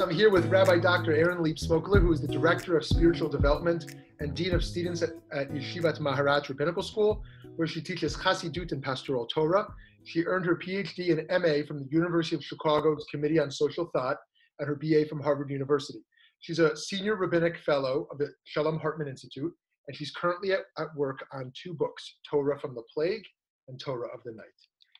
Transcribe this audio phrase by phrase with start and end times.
[0.00, 1.12] I'm here with Rabbi Dr.
[1.12, 5.10] Erin Leib Smokler, who is the Director of Spiritual Development and Dean of Students at,
[5.32, 7.22] at Yeshivat Maharat Rabbinical School,
[7.54, 9.72] where she teaches Chassidut and Pastoral Torah.
[10.02, 14.16] She earned her PhD and MA from the University of Chicago's Committee on Social Thought
[14.58, 16.00] and her BA from Harvard University.
[16.40, 19.52] She's a senior rabbinic fellow of the Shalom Hartman Institute,
[19.86, 23.24] and she's currently at, at work on two books Torah from the Plague
[23.68, 24.44] and Torah of the Night.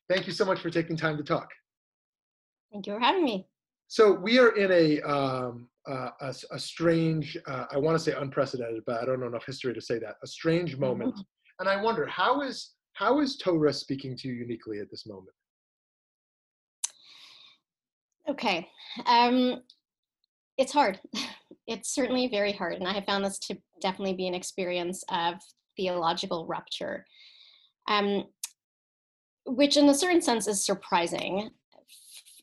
[0.08, 1.48] Thank you so much for taking time to talk.
[2.72, 3.48] Thank you for having me.
[3.88, 8.16] So we are in a um, uh, a, a, strange, uh, I want to say
[8.18, 10.14] unprecedented, but I don't know enough history to say that.
[10.22, 11.20] A strange moment mm-hmm
[11.58, 15.34] and I wonder how is how is Torah speaking to you uniquely at this moment?
[18.28, 18.68] Okay,
[19.06, 19.62] um,
[20.58, 21.00] it's hard.
[21.66, 25.36] It's certainly very hard, and I have found this to definitely be an experience of
[25.78, 27.06] theological rupture,
[27.88, 28.24] um,
[29.46, 31.48] which, in a certain sense, is surprising.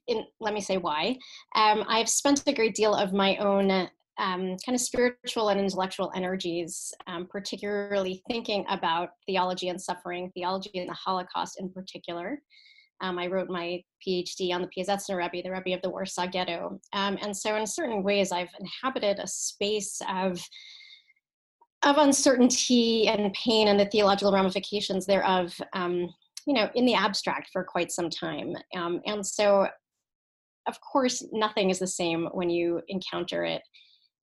[0.07, 1.17] In, let me say why.
[1.55, 6.11] Um, I've spent a great deal of my own um, kind of spiritual and intellectual
[6.15, 12.41] energies, um, particularly thinking about theology and suffering, theology and the Holocaust in particular.
[13.01, 16.79] Um, I wrote my PhD on the Piazetzner Rebbe, the Rebbe of the Warsaw Ghetto.
[16.93, 20.39] Um, and so, in certain ways, I've inhabited a space of
[21.83, 26.13] of uncertainty and pain and the theological ramifications thereof, um,
[26.45, 28.55] you know, in the abstract for quite some time.
[28.75, 29.67] Um, and so,
[30.67, 33.61] of course, nothing is the same when you encounter it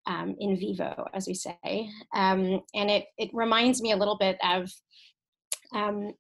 [0.07, 1.91] um, in vivo, as we say.
[2.15, 4.71] Um, and it, it reminds me a little bit of
[5.75, 6.13] um,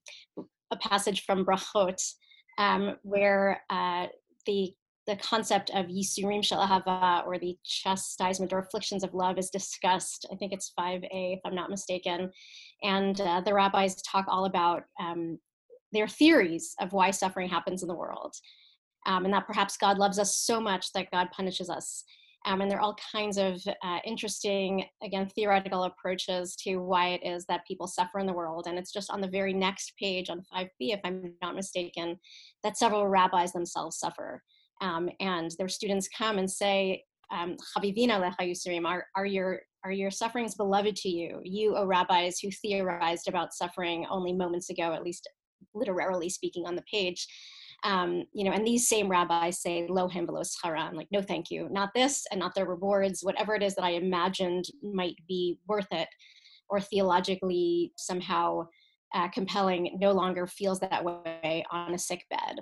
[0.71, 2.01] a passage from Brachot
[2.59, 4.07] um, where uh,
[4.47, 4.75] the
[5.07, 10.27] the concept of Yisurim shel ahava or the chastisement or afflictions of love is discussed.
[10.31, 12.31] I think it's 5a, if I'm not mistaken.
[12.83, 15.39] And uh, the rabbis talk all about um,
[15.93, 18.35] their theories of why suffering happens in the world.
[19.09, 22.05] Um, and that perhaps God loves us so much that God punishes us.
[22.47, 27.27] Um, and there are all kinds of uh, interesting, again, theoretical approaches to why it
[27.27, 28.67] is that people suffer in the world.
[28.69, 32.19] And it's just on the very next page on 5b, if I'm not mistaken,
[32.63, 34.43] that several rabbis themselves suffer.
[34.81, 40.97] Um, and their students come and say, um, are, are your are your sufferings beloved
[40.97, 41.41] to you?
[41.45, 45.29] You, O rabbis, who theorized about suffering only moments ago, at least
[45.75, 47.27] literarily speaking on the page,
[47.85, 51.69] um, you know, and these same rabbis say, lo hembelos haram, like, no, thank you,
[51.71, 55.87] not this and not their rewards, whatever it is that I imagined might be worth
[55.93, 56.09] it
[56.69, 58.67] or theologically somehow
[59.15, 62.57] uh, compelling no longer feels that way on a sick bed.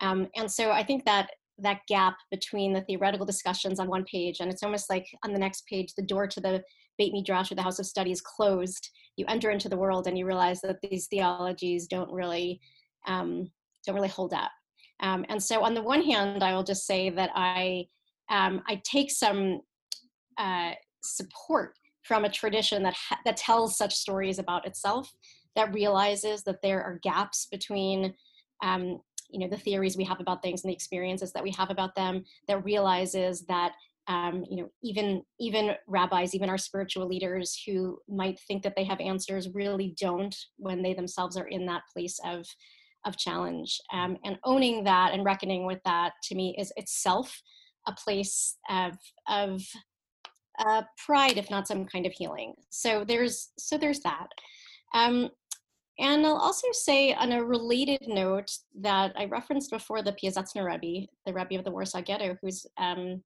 [0.00, 1.30] Um, and so I think that
[1.60, 5.38] that gap between the theoretical discussions on one page and it's almost like on the
[5.38, 6.62] next page the door to the
[6.98, 8.90] Beit Midrash or the House of Study is closed.
[9.16, 12.60] You enter into the world and you realize that these theologies don't really
[13.06, 13.50] um,
[13.88, 14.52] don't really hold up.
[15.00, 17.86] Um, and so on the one hand, I will just say that I,
[18.30, 19.60] um, I take some
[20.36, 20.72] uh,
[21.02, 25.12] support from a tradition that, ha- that tells such stories about itself,
[25.56, 28.14] that realizes that there are gaps between
[28.62, 29.00] um,
[29.30, 31.94] you know the theories we have about things and the experiences that we have about
[31.94, 33.72] them that realizes that
[34.06, 38.84] um, you know even even rabbis even our spiritual leaders who might think that they
[38.84, 42.46] have answers really don't when they themselves are in that place of
[43.06, 47.40] of challenge um, and owning that and reckoning with that to me is itself
[47.86, 48.96] a place of
[49.28, 49.62] of
[50.58, 52.52] uh, pride if not some kind of healing.
[52.70, 54.28] So there's so there's that.
[54.94, 55.30] Um,
[56.00, 58.50] and I'll also say on a related note
[58.80, 63.20] that I referenced before the Piazetzner Rebbe, the Rebbe of the Warsaw Ghetto, who's um,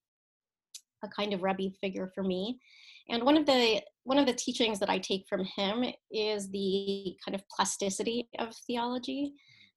[1.05, 2.59] a kind of Rebbe figure for me.
[3.11, 7.17] And one of the one of the teachings that I take from him is the
[7.25, 9.35] kind of plasticity of theology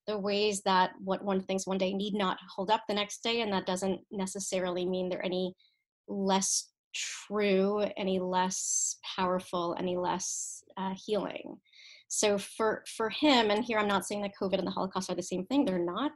[0.07, 3.41] the ways that what one thinks one day need not hold up the next day
[3.41, 5.53] and that doesn't necessarily mean they're any
[6.07, 11.57] less true any less powerful any less uh, healing
[12.07, 15.15] So for for him, and here I'm not saying that COVID and the Holocaust are
[15.15, 16.13] the same thing; they're not.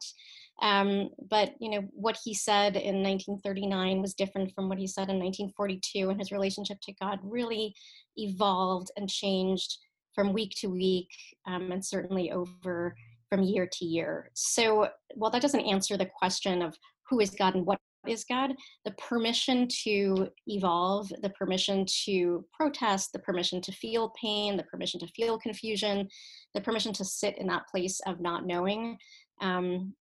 [0.62, 5.10] Um, but you know what he said in 1939 was different from what he said
[5.10, 7.74] in 1942, and his relationship to God really
[8.18, 9.78] evolved and changed
[10.14, 11.10] from week to week,
[11.48, 12.96] um, and certainly over
[13.30, 14.30] from year to year.
[14.34, 16.76] So while that doesn't answer the question of
[17.10, 18.54] who is God and what is God,
[18.86, 25.00] the permission to evolve, the permission to protest, the permission to feel pain, the permission
[25.02, 26.08] to feel confusion,
[26.54, 28.98] the permission to sit in that place of not knowing
[29.42, 29.94] um,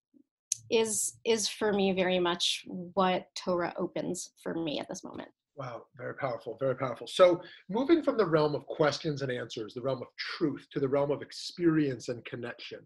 [0.70, 5.30] is is for me very much what Torah opens for me at this moment.
[5.58, 7.08] Wow, very powerful, very powerful.
[7.08, 10.88] So, moving from the realm of questions and answers, the realm of truth, to the
[10.88, 12.78] realm of experience and connection,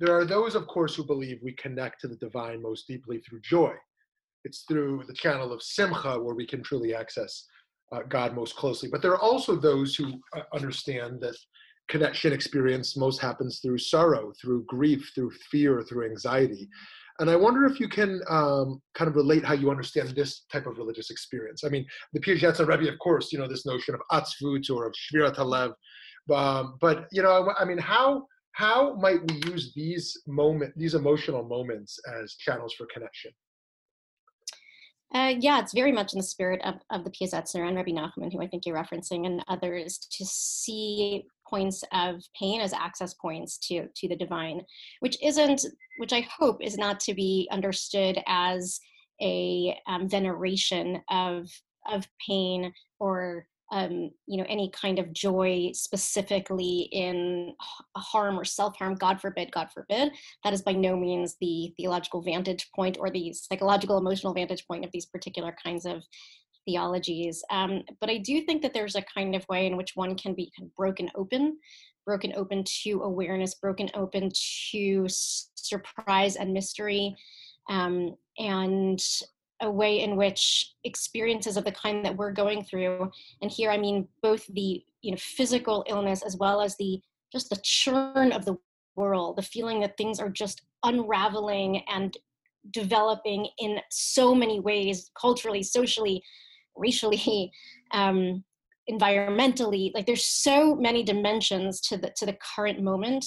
[0.00, 3.40] there are those, of course, who believe we connect to the divine most deeply through
[3.40, 3.72] joy.
[4.44, 7.46] It's through the channel of simcha where we can truly access
[7.90, 8.90] uh, God most closely.
[8.90, 11.36] But there are also those who uh, understand that
[11.88, 16.68] connection experience most happens through sorrow, through grief, through fear, through anxiety.
[17.20, 20.66] And I wonder if you can um, kind of relate how you understand this type
[20.66, 21.64] of religious experience.
[21.64, 24.94] I mean, the Piagetza Rebbe, of course, you know, this notion of atzvut or of
[24.94, 25.72] shvirat halev.
[26.34, 31.44] Um, but, you know, I mean, how how might we use these moment, these emotional
[31.44, 33.30] moments as channels for connection?
[35.14, 38.32] Uh, yeah, it's very much in the spirit of, of the Piasetzner and Rabbi Nachman,
[38.32, 43.58] who I think you're referencing, and others, to see points of pain as access points
[43.58, 44.62] to to the divine,
[45.00, 45.66] which isn't,
[45.98, 48.80] which I hope is not to be understood as
[49.20, 51.48] a um, veneration of
[51.90, 57.54] of pain or um, you know any kind of joy specifically in
[57.96, 58.94] harm or self-harm.
[58.96, 60.12] God forbid god forbid.
[60.44, 64.84] That is by no means the theological vantage point or the psychological emotional vantage point
[64.84, 66.02] of these particular kinds of
[66.70, 70.14] theologies um, but i do think that there's a kind of way in which one
[70.14, 71.58] can be kind of broken open
[72.06, 74.30] broken open to awareness broken open
[74.70, 77.14] to surprise and mystery
[77.68, 79.00] um, and
[79.62, 83.10] a way in which experiences of the kind that we're going through
[83.42, 87.00] and here i mean both the you know physical illness as well as the
[87.32, 88.56] just the churn of the
[88.96, 92.16] world the feeling that things are just unraveling and
[92.72, 96.22] developing in so many ways culturally socially
[96.76, 97.50] racially
[97.92, 98.44] um,
[98.90, 103.24] environmentally like there's so many dimensions to the to the current moment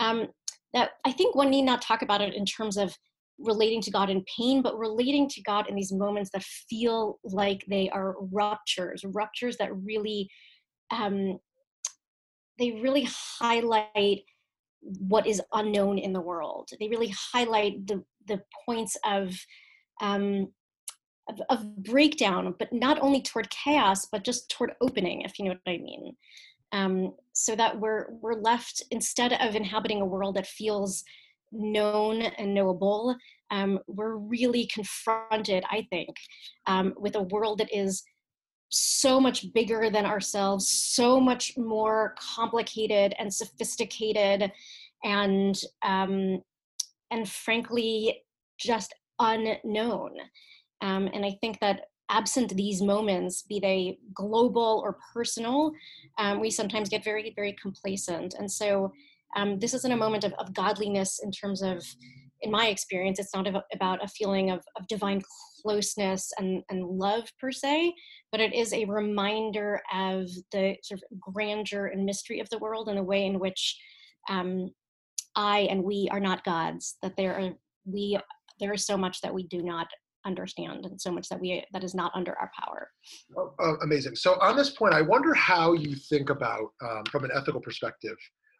[0.00, 0.26] um,
[0.74, 2.96] that i think one need not talk about it in terms of
[3.38, 7.64] relating to God in pain, but relating to God in these moments that feel like
[7.68, 10.28] they are ruptures, ruptures that really,
[10.90, 11.38] um,
[12.58, 13.08] they really
[13.38, 14.22] highlight
[14.80, 16.68] what is unknown in the world.
[16.78, 19.34] They really highlight the the points of
[20.02, 20.48] um,
[21.28, 25.50] of, of, breakdown, but not only toward chaos, but just toward opening, if you know
[25.52, 26.16] what I mean.
[26.72, 31.04] Um, so that we're we're left instead of inhabiting a world that feels
[31.50, 33.16] known and knowable,
[33.50, 36.14] um, we're really confronted, I think,
[36.66, 38.02] um, with a world that is
[38.70, 44.52] so much bigger than ourselves, so much more complicated and sophisticated,
[45.04, 46.42] and um,
[47.10, 48.22] and frankly,
[48.58, 50.16] just unknown.
[50.80, 55.72] Um, and I think that absent these moments, be they global or personal,
[56.18, 58.34] um, we sometimes get very, very complacent.
[58.38, 58.92] And so
[59.36, 61.84] um, this isn't a moment of, of godliness in terms of
[62.40, 65.20] in my experience it's not about a feeling of, of divine
[65.60, 67.92] closeness and, and love per se
[68.30, 72.88] but it is a reminder of the sort of grandeur and mystery of the world
[72.88, 73.76] and the way in which
[74.28, 74.70] um,
[75.34, 77.50] i and we are not gods that there are
[77.84, 78.18] we
[78.60, 79.88] there is so much that we do not
[80.28, 82.88] understand and so much that we that is not under our power
[83.36, 87.24] oh, oh, amazing so on this point i wonder how you think about um, from
[87.24, 88.16] an ethical perspective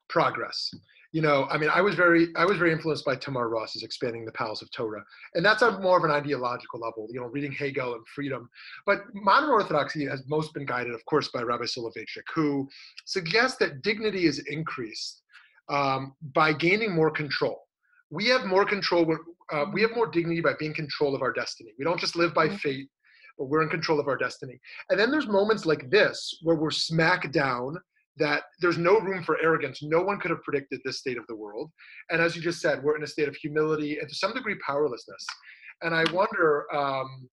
[0.08, 0.70] progress.
[1.12, 4.26] You know, I mean, I was very, I was very influenced by Tamar Ross's expanding
[4.26, 5.02] the palace of Torah,
[5.34, 7.06] and that's on more of an ideological level.
[7.10, 8.50] You know, reading Hegel and freedom.
[8.84, 12.68] But modern Orthodoxy has most been guided, of course, by Rabbi Soloveitchik, who
[13.06, 15.22] suggests that dignity is increased
[15.70, 17.67] um, by gaining more control.
[18.10, 19.16] We have more control.
[19.52, 21.72] Uh, we have more dignity by being in control of our destiny.
[21.78, 22.56] We don't just live by mm-hmm.
[22.56, 22.88] fate,
[23.38, 24.58] but we're in control of our destiny.
[24.90, 27.76] And then there's moments like this where we're smack down
[28.18, 29.82] that there's no room for arrogance.
[29.82, 31.70] No one could have predicted this state of the world.
[32.10, 34.56] And as you just said, we're in a state of humility and to some degree
[34.66, 35.24] powerlessness.
[35.82, 37.28] And I wonder um,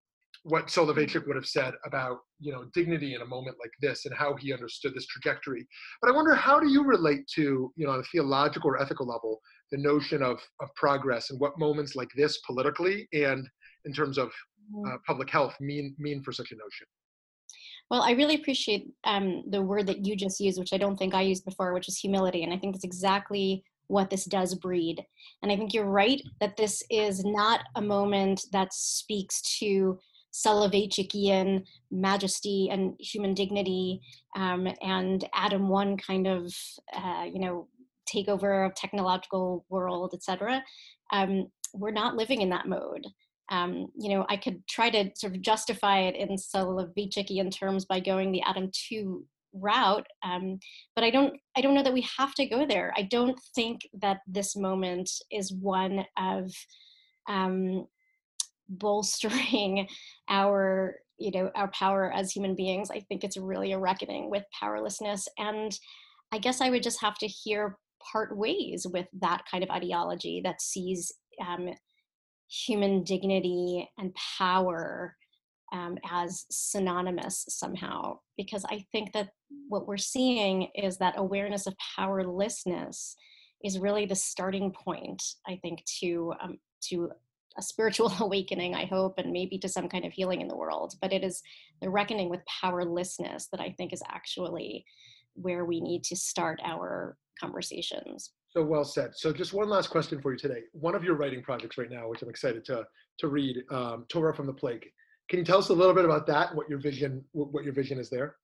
[0.46, 4.14] what Soloveitchik would have said about you know dignity in a moment like this and
[4.14, 5.68] how he understood this trajectory.
[6.02, 9.08] But I wonder how do you relate to you know on a theological or ethical
[9.08, 9.42] level
[9.72, 13.48] the notion of of progress and what moments like this politically and
[13.86, 14.94] in terms of mm-hmm.
[14.94, 16.88] uh, public health mean mean for such a notion.
[17.92, 21.14] Well, I really appreciate um, the word that you just used, which I don't think
[21.14, 22.44] I used before, which is humility.
[22.44, 25.04] And I think that's exactly what this does breed.
[25.44, 30.00] And I think you're right that this is not a moment that speaks to
[30.34, 34.02] Soloveitchikian majesty and human dignity
[34.36, 36.54] um, and Adam one kind of,
[36.94, 37.68] uh, you know,
[38.06, 40.64] takeover of technological world, etc.
[41.12, 43.06] Um, we're not living in that mode
[43.50, 48.00] um, you know, I could try to sort of justify it in Soloveitchikian terms by
[48.00, 50.60] going the Adam 2 route, um,
[50.96, 52.94] but I don't, I don't know that we have to go there.
[52.98, 56.52] I don't think that this moment is one of
[57.28, 57.86] um,
[58.68, 59.88] bolstering
[60.30, 62.90] our, you know, our power as human beings.
[62.92, 65.78] I think it's really a reckoning with powerlessness, and
[66.32, 67.78] I guess I would just have to hear
[68.12, 71.12] part ways with that kind of ideology that sees
[71.46, 71.70] um,
[72.50, 75.16] human dignity and power
[75.74, 78.20] um, as synonymous somehow.
[78.38, 79.30] Because i think that
[79.68, 83.16] what we're seeing is that awareness of powerlessness
[83.64, 87.10] is really the starting point i think to um, to
[87.58, 90.94] a spiritual awakening i hope and maybe to some kind of healing in the world.
[91.02, 91.42] But it is
[91.82, 94.86] the reckoning with powerlessness that i think is actually
[95.34, 99.12] where we need to start our conversations so well said.
[99.16, 100.62] So just one last question for you today.
[100.72, 102.86] One of your writing projects right now, which I'm excited to
[103.20, 104.86] to read, um, Torah from the Plague.
[105.30, 106.54] Can you tell us a little bit about that?
[106.54, 108.36] What your vision, what your vision is there?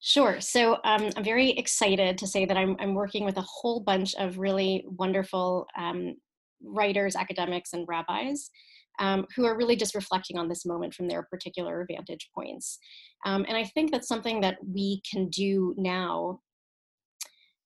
[0.00, 0.40] Sure.
[0.40, 4.14] So um, I'm very excited to say that I'm, I'm working with a whole bunch
[4.16, 6.16] of really wonderful um,
[6.62, 8.50] writers, academics, and rabbis
[8.98, 12.78] um, who are really just reflecting on this moment from their particular vantage points.
[13.24, 16.40] Um, and I think that's something that we can do now.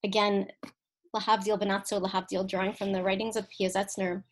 [0.05, 0.49] Again,
[1.15, 4.23] Lahavdil Benatzo Lahavdil, drawing from the writings of Piasetzner.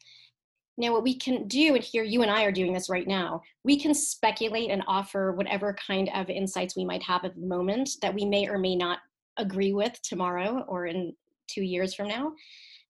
[0.76, 3.42] Now, what we can do, and here you and I are doing this right now,
[3.64, 7.90] we can speculate and offer whatever kind of insights we might have at the moment
[8.02, 8.98] that we may or may not
[9.36, 11.14] agree with tomorrow or in
[11.48, 12.32] two years from now.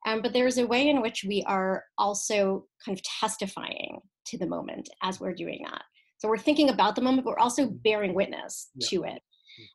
[0.06, 4.46] Um, but there's a way in which we are also kind of testifying to the
[4.46, 5.82] moment as we're doing that.
[6.18, 8.88] So we're thinking about the moment, but we're also bearing witness yeah.
[8.88, 9.22] to it.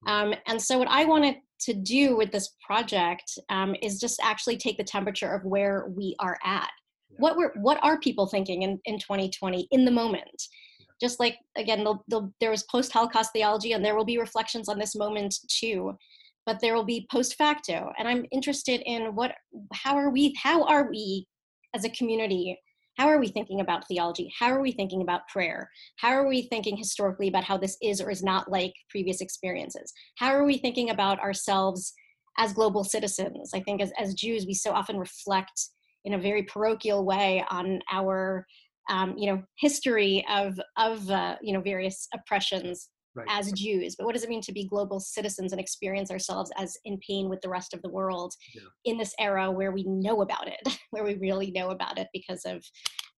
[0.05, 0.09] Mm-hmm.
[0.09, 4.57] Um, and so, what I wanted to do with this project um, is just actually
[4.57, 6.69] take the temperature of where we are at.
[7.09, 7.17] Yeah.
[7.19, 10.43] What were what are people thinking in, in 2020 in the moment?
[10.79, 10.85] Yeah.
[11.01, 14.69] Just like again, they'll, they'll, there was post Holocaust theology, and there will be reflections
[14.69, 15.97] on this moment too.
[16.45, 19.35] But there will be post facto, and I'm interested in what,
[19.71, 21.27] how are we, how are we
[21.75, 22.57] as a community
[22.99, 24.29] how are we thinking about theology?
[24.37, 25.69] How are we thinking about prayer?
[25.95, 29.93] How are we thinking historically about how this is or is not like previous experiences?
[30.17, 31.93] How are we thinking about ourselves
[32.37, 33.51] as global citizens?
[33.55, 35.69] I think as, as Jews, we so often reflect
[36.03, 38.45] in a very parochial way on our
[38.89, 42.89] um, you know history of of uh, you know various oppressions
[43.19, 43.27] right.
[43.39, 46.77] as Jews, but what does it mean to be global citizens and experience ourselves as
[46.85, 48.61] in pain with the rest of the world yeah.
[48.85, 50.59] in this era where we know about it,
[50.91, 52.63] where we really know about it because of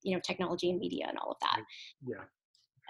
[0.03, 1.62] you know technology and media and all of that.
[2.05, 2.24] Yeah.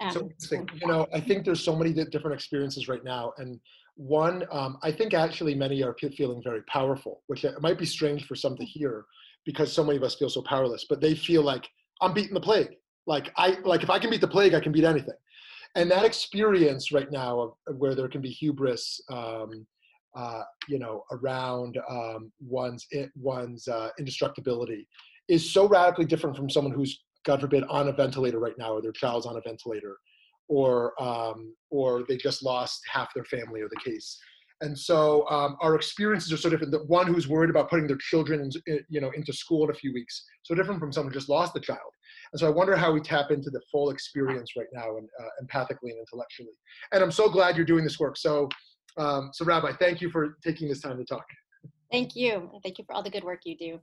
[0.00, 3.60] Um, so you know, I think there's so many different experiences right now, and
[3.94, 8.26] one, um, I think actually many are feeling very powerful, which it might be strange
[8.26, 9.04] for some to hear
[9.44, 11.68] because so many of us feel so powerless, but they feel like
[12.00, 12.76] I'm beating the plague.
[13.06, 15.14] Like I like if I can beat the plague, I can beat anything
[15.74, 19.66] and that experience right now of, where there can be hubris um,
[20.14, 22.86] uh, you know around um, one's
[23.16, 24.86] one's uh, indestructibility
[25.28, 28.82] is so radically different from someone who's god forbid on a ventilator right now or
[28.82, 29.96] their child's on a ventilator
[30.48, 34.18] or um, or they just lost half their family or the case
[34.62, 36.70] and so um, our experiences are so different.
[36.70, 39.74] The one who's worried about putting their children, in, you know, into school in a
[39.74, 41.80] few weeks, so different from someone who just lost the child.
[42.32, 45.44] And so I wonder how we tap into the full experience right now, and uh,
[45.44, 46.52] empathically and intellectually.
[46.92, 48.16] And I'm so glad you're doing this work.
[48.16, 48.48] So,
[48.96, 51.24] um, so Rabbi, thank you for taking this time to talk.
[51.90, 53.80] Thank you, thank you for all the good work you do.